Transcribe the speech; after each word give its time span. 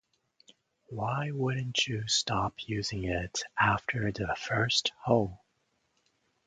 Why 0.87 1.29
wouldn’t 1.29 1.85
you 1.85 2.07
stop 2.07 2.55
using 2.67 3.03
it 3.03 3.43
after 3.59 4.11
the 4.11 4.35
first 4.35 4.93
hole? 4.99 5.43